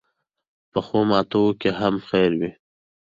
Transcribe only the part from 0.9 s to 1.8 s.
ماتو کې